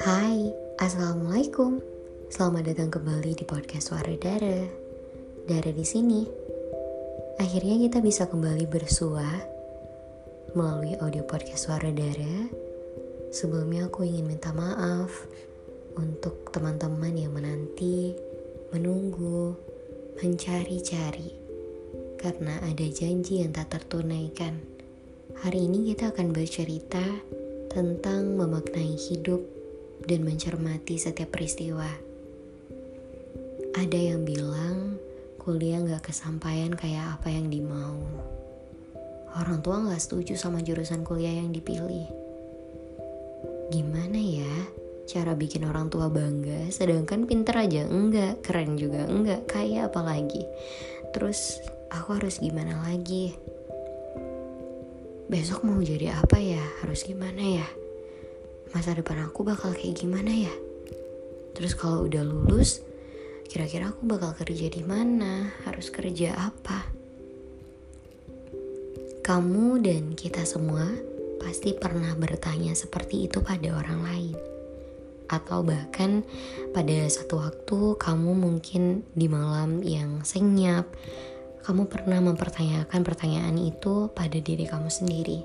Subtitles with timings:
[0.00, 0.48] Hai,
[0.80, 1.84] Assalamualaikum.
[2.32, 4.64] Selamat datang kembali di podcast Suara Dara.
[5.44, 6.24] Dara di sini.
[7.36, 9.28] Akhirnya kita bisa kembali bersua
[10.56, 12.48] melalui audio podcast Suara Dara.
[13.28, 15.28] Sebelumnya aku ingin minta maaf
[16.00, 18.16] untuk teman-teman yang menanti,
[18.72, 19.52] menunggu,
[20.16, 21.36] mencari-cari
[22.16, 24.77] karena ada janji yang tak tertunaikan.
[25.38, 26.98] Hari ini kita akan bercerita
[27.70, 29.38] tentang memaknai hidup
[30.02, 31.86] dan mencermati setiap peristiwa.
[33.78, 34.98] Ada yang bilang
[35.38, 38.02] kuliah gak kesampaian kayak apa yang dimau.
[39.38, 42.10] Orang tua gak setuju sama jurusan kuliah yang dipilih.
[43.70, 44.54] Gimana ya
[45.06, 50.42] cara bikin orang tua bangga sedangkan pinter aja enggak, keren juga enggak, kaya apalagi.
[51.14, 51.62] Terus
[51.94, 53.38] aku harus gimana lagi?
[55.28, 56.64] Besok mau jadi apa ya?
[56.80, 57.68] Harus gimana ya?
[58.72, 60.54] Masa depan aku bakal kayak gimana ya?
[61.52, 62.80] Terus kalau udah lulus,
[63.44, 65.52] kira-kira aku bakal kerja di mana?
[65.68, 66.88] Harus kerja apa?
[69.20, 70.88] Kamu dan kita semua
[71.36, 74.36] pasti pernah bertanya seperti itu pada orang lain.
[75.28, 76.24] Atau bahkan
[76.72, 80.88] pada satu waktu kamu mungkin di malam yang senyap,
[81.68, 85.44] kamu pernah mempertanyakan pertanyaan itu pada diri kamu sendiri?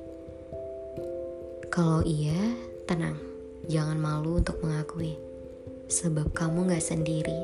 [1.67, 2.55] Kalau iya,
[2.87, 3.19] tenang,
[3.67, 5.19] jangan malu untuk mengakui,
[5.91, 7.35] sebab kamu gak sendiri.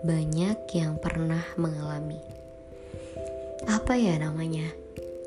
[0.00, 2.16] Banyak yang pernah mengalami.
[3.68, 4.64] Apa ya namanya?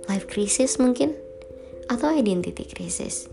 [0.10, 1.14] Life crisis mungkin?
[1.94, 3.30] Atau identity crisis?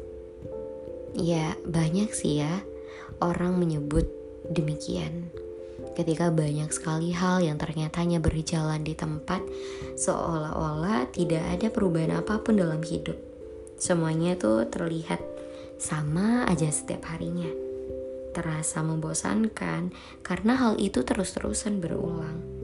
[1.17, 2.61] Ya, banyak sih ya
[3.25, 4.05] orang menyebut
[4.53, 5.33] demikian
[5.97, 9.41] ketika banyak sekali hal yang ternyata hanya berjalan di tempat
[9.97, 13.17] seolah-olah tidak ada perubahan apa pun dalam hidup.
[13.81, 15.25] Semuanya tuh terlihat
[15.81, 17.49] sama aja setiap harinya.
[18.37, 22.56] Terasa membosankan karena hal itu terus-terusan berulang.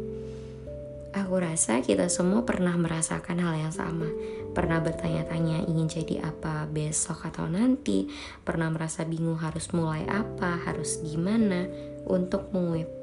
[1.13, 4.09] Aku rasa kita semua pernah merasakan hal yang sama.
[4.57, 8.09] Pernah bertanya-tanya ingin jadi apa besok atau nanti.
[8.49, 11.69] Pernah merasa bingung harus mulai apa, harus gimana
[12.09, 12.49] untuk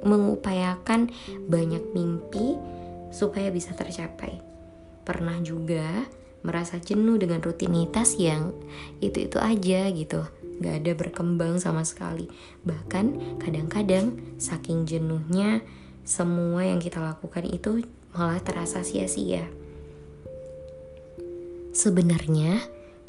[0.02, 1.14] mengupayakan
[1.46, 2.58] banyak mimpi
[3.14, 4.42] supaya bisa tercapai.
[5.06, 6.10] Pernah juga
[6.42, 8.58] merasa jenuh dengan rutinitas yang
[9.06, 10.26] itu-itu aja gitu,
[10.66, 12.26] gak ada berkembang sama sekali.
[12.66, 15.62] Bahkan kadang-kadang saking jenuhnya
[16.10, 19.46] semua yang kita lakukan itu malah terasa sia-sia.
[21.74, 22.60] Sebenarnya,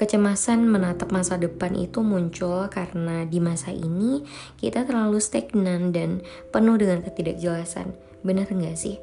[0.00, 4.24] Kecemasan menatap masa depan itu muncul karena di masa ini
[4.56, 7.92] kita terlalu stagnan dan penuh dengan ketidakjelasan.
[8.24, 8.96] Benar nggak sih?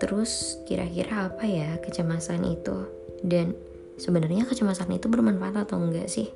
[0.00, 2.88] Terus kira-kira apa ya kecemasan itu?
[3.20, 3.52] Dan
[4.00, 6.32] sebenarnya kecemasan itu bermanfaat atau enggak sih?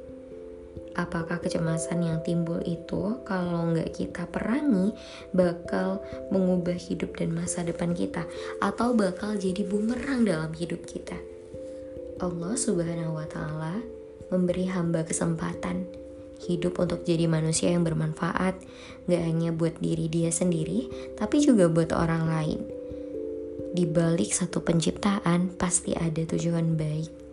[0.96, 4.94] Apakah kecemasan yang timbul itu kalau nggak kita perangi
[5.34, 6.00] bakal
[6.32, 8.24] mengubah hidup dan masa depan kita
[8.62, 11.18] atau bakal jadi bumerang dalam hidup kita?
[12.18, 13.78] Allah Subhanahu wa Ta'ala
[14.32, 18.54] memberi hamba kesempatan hidup untuk jadi manusia yang bermanfaat,
[19.10, 20.86] gak hanya buat diri dia sendiri,
[21.18, 22.60] tapi juga buat orang lain.
[23.74, 27.27] Di balik satu penciptaan, pasti ada tujuan baik.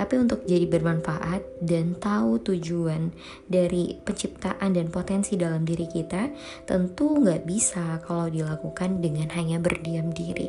[0.00, 3.12] Tapi untuk jadi bermanfaat dan tahu tujuan
[3.44, 6.32] dari penciptaan dan potensi dalam diri kita,
[6.64, 10.48] tentu nggak bisa kalau dilakukan dengan hanya berdiam diri.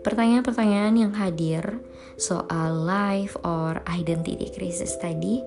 [0.00, 1.76] Pertanyaan-pertanyaan yang hadir
[2.16, 5.44] soal life or identity crisis tadi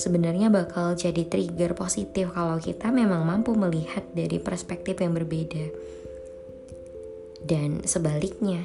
[0.00, 5.68] sebenarnya bakal jadi trigger positif kalau kita memang mampu melihat dari perspektif yang berbeda.
[7.44, 8.64] Dan sebaliknya,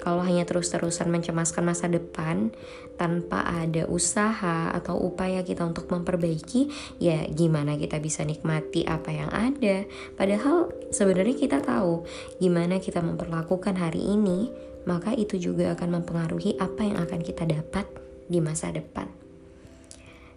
[0.00, 2.50] kalau hanya terus-terusan mencemaskan masa depan
[2.96, 6.68] tanpa ada usaha atau upaya kita untuk memperbaiki,
[7.00, 9.84] ya gimana kita bisa nikmati apa yang ada?
[10.16, 12.04] Padahal sebenarnya kita tahu
[12.40, 14.52] gimana kita memperlakukan hari ini,
[14.84, 17.84] maka itu juga akan mempengaruhi apa yang akan kita dapat
[18.28, 19.08] di masa depan.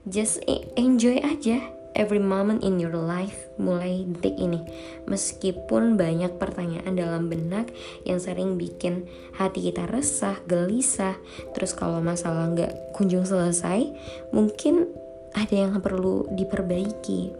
[0.04, 0.44] Just
[0.76, 4.62] enjoy aja every moment in your life mulai detik ini.
[5.06, 7.70] Meskipun banyak pertanyaan dalam benak
[8.06, 9.06] yang sering bikin
[9.38, 11.18] hati kita resah gelisah
[11.54, 13.90] terus kalau masalah nggak kunjung selesai
[14.34, 14.90] mungkin
[15.34, 17.34] ada yang perlu diperbaiki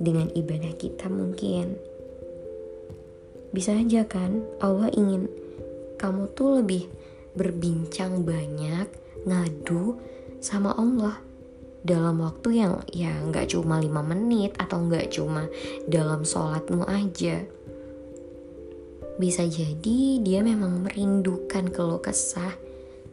[0.00, 1.76] dengan ibadah kita mungkin.
[3.54, 5.30] Bisa aja kan Allah ingin
[6.00, 6.90] kamu tuh lebih
[7.38, 8.90] berbincang banyak
[9.24, 9.96] ngadu
[10.42, 11.22] sama Allah
[11.84, 15.46] dalam waktu yang ya nggak cuma lima menit atau nggak cuma
[15.84, 17.44] dalam sholatmu aja.
[19.20, 22.56] Bisa jadi dia memang merindukan keluh kesah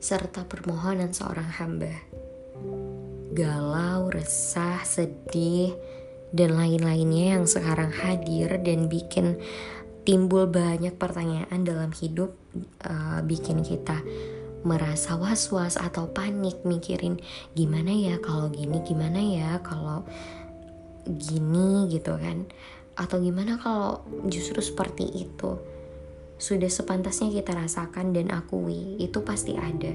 [0.02, 1.94] serta permohonan seorang hamba.
[3.32, 5.78] Galau, resah, sedih,
[6.34, 9.38] dan lain-lainnya yang sekarang hadir dan bikin
[10.08, 12.34] timbul banyak pertanyaan dalam hidup
[12.82, 14.02] uh, bikin kita
[14.62, 17.18] merasa was-was atau panik mikirin
[17.58, 20.06] gimana ya kalau gini gimana ya kalau
[21.06, 22.46] gini gitu kan.
[22.94, 25.58] Atau gimana kalau justru seperti itu.
[26.42, 29.94] Sudah sepantasnya kita rasakan dan akui itu pasti ada.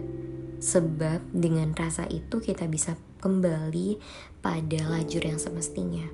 [0.57, 3.99] Sebab dengan rasa itu kita bisa kembali
[4.41, 6.07] pada lajur yang semestinya.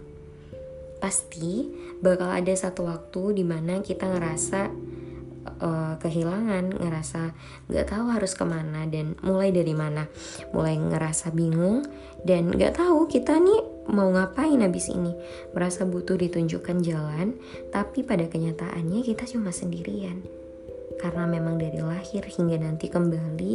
[0.98, 1.68] Pasti
[2.00, 4.70] bakal ada satu waktu di mana kita ngerasa
[5.62, 7.34] uh, kehilangan, ngerasa
[7.70, 10.06] nggak tahu harus ke mana dan mulai dari mana,
[10.54, 11.86] mulai ngerasa bingung
[12.22, 13.60] dan nggak tahu kita nih
[13.90, 15.10] mau ngapain habis ini,
[15.50, 17.34] merasa butuh ditunjukkan jalan,
[17.74, 20.22] tapi pada kenyataannya kita cuma sendirian.
[21.02, 23.54] Karena memang dari lahir hingga nanti kembali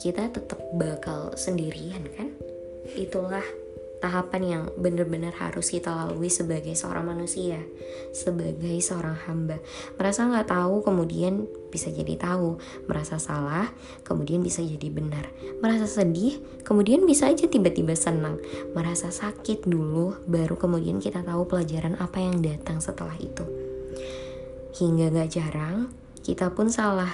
[0.00, 2.32] kita tetap bakal sendirian kan?
[2.96, 3.44] Itulah
[3.98, 7.58] tahapan yang benar-benar harus kita lalui sebagai seorang manusia,
[8.14, 9.58] sebagai seorang hamba.
[9.98, 12.62] Merasa nggak tahu, kemudian bisa jadi tahu.
[12.86, 13.70] Merasa salah,
[14.06, 15.28] kemudian bisa jadi benar.
[15.58, 18.38] Merasa sedih, kemudian bisa aja tiba-tiba senang.
[18.72, 23.44] Merasa sakit dulu, baru kemudian kita tahu pelajaran apa yang datang setelah itu.
[24.78, 25.90] Hingga gak jarang,
[26.22, 27.10] kita pun salah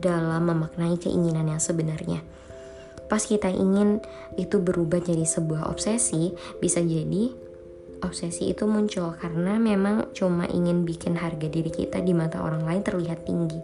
[0.00, 2.24] dalam memaknai keinginan yang sebenarnya
[3.12, 4.00] pas kita ingin
[4.40, 6.32] itu berubah jadi sebuah obsesi
[6.64, 7.28] bisa jadi
[8.00, 12.80] obsesi itu muncul karena memang cuma ingin bikin harga diri kita di mata orang lain
[12.80, 13.60] terlihat tinggi.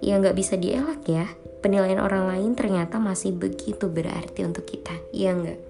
[0.00, 1.28] Ya nggak bisa dielak ya.
[1.60, 4.96] Penilaian orang lain ternyata masih begitu berarti untuk kita.
[5.12, 5.60] Ya nggak?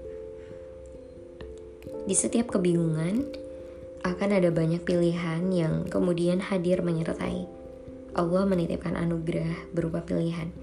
[2.07, 3.27] Di setiap kebingungan
[4.07, 7.51] akan ada banyak pilihan yang kemudian hadir menyertai.
[8.15, 10.55] Allah menitipkan anugerah berupa pilihan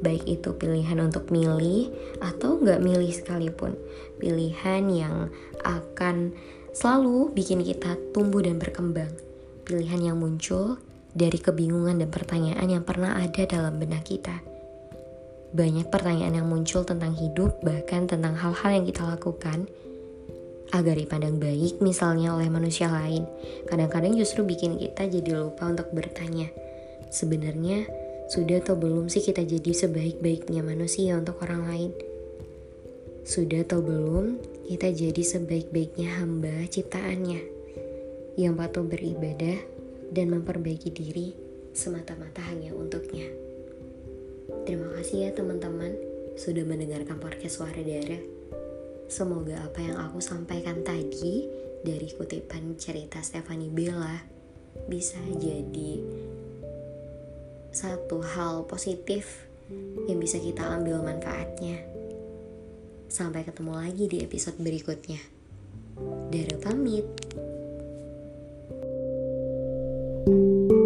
[0.00, 1.92] baik itu pilihan untuk milih
[2.24, 3.76] atau nggak milih sekalipun.
[4.20, 5.28] Pilihan yang
[5.64, 6.32] akan
[6.72, 9.12] selalu bikin kita tumbuh dan berkembang.
[9.64, 10.80] Pilihan yang muncul
[11.12, 14.40] dari kebingungan dan pertanyaan yang pernah ada dalam benak kita.
[15.50, 19.66] Banyak pertanyaan yang muncul tentang hidup bahkan tentang hal-hal yang kita lakukan
[20.70, 23.26] agar dipandang baik misalnya oleh manusia lain.
[23.66, 26.46] Kadang-kadang justru bikin kita jadi lupa untuk bertanya.
[27.10, 27.90] Sebenarnya
[28.30, 31.90] sudah atau belum sih kita jadi sebaik-baiknya manusia untuk orang lain?
[33.26, 34.38] Sudah atau belum
[34.70, 37.42] kita jadi sebaik-baiknya hamba ciptaannya
[38.38, 39.58] yang patuh beribadah
[40.14, 41.34] dan memperbaiki diri
[41.74, 43.26] semata-mata hanya untuknya.
[44.62, 45.98] Terima kasih ya teman-teman
[46.38, 48.22] sudah mendengarkan podcast Suara Darah.
[49.10, 51.50] Semoga apa yang aku sampaikan tadi
[51.82, 54.22] dari kutipan cerita Stephanie Bella
[54.86, 55.98] bisa jadi
[57.70, 59.46] satu hal positif
[60.10, 61.78] yang bisa kita ambil manfaatnya.
[63.10, 65.18] Sampai ketemu lagi di episode berikutnya.
[66.30, 67.06] Dara pamit.
[70.20, 70.79] thank you